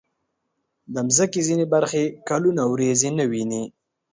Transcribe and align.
د 0.93 0.95
مځکې 1.07 1.39
ځینې 1.47 1.65
برخې 1.73 2.03
کلونه 2.29 2.61
وریځې 2.71 3.09
نه 3.17 3.25
ویني. 3.31 3.63